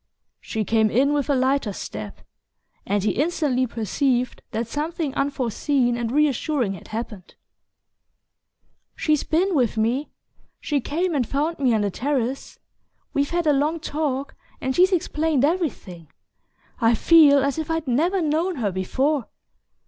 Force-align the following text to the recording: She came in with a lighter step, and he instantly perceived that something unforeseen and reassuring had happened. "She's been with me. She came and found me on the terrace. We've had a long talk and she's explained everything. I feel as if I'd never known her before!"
She 0.39 0.65
came 0.65 0.89
in 0.89 1.13
with 1.13 1.29
a 1.29 1.35
lighter 1.35 1.71
step, 1.73 2.21
and 2.87 3.03
he 3.03 3.11
instantly 3.11 3.67
perceived 3.67 4.41
that 4.49 4.67
something 4.67 5.13
unforeseen 5.13 5.95
and 5.95 6.11
reassuring 6.11 6.73
had 6.73 6.87
happened. 6.87 7.35
"She's 8.95 9.23
been 9.23 9.53
with 9.53 9.77
me. 9.77 10.09
She 10.59 10.81
came 10.81 11.13
and 11.13 11.27
found 11.27 11.59
me 11.59 11.71
on 11.75 11.81
the 11.81 11.91
terrace. 11.91 12.57
We've 13.13 13.29
had 13.29 13.45
a 13.45 13.53
long 13.53 13.79
talk 13.79 14.33
and 14.59 14.75
she's 14.75 14.91
explained 14.91 15.45
everything. 15.45 16.07
I 16.79 16.95
feel 16.95 17.43
as 17.43 17.59
if 17.59 17.69
I'd 17.69 17.87
never 17.87 18.21
known 18.23 18.55
her 18.55 18.71
before!" 18.71 19.27